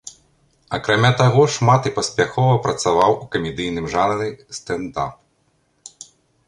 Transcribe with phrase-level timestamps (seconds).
[0.77, 4.27] Акрамя таго, шмат і паспяхова працаваў у камедыйным жанры
[4.61, 6.07] стэнд-ап.